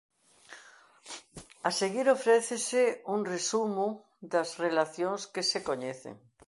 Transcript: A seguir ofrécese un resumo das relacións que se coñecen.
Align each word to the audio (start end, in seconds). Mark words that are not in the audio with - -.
A 1.69 1.71
seguir 1.79 2.05
ofrécese 2.17 2.83
un 3.15 3.19
resumo 3.33 3.87
das 4.33 4.49
relacións 4.65 5.21
que 5.33 5.43
se 5.49 5.59
coñecen. 5.69 6.15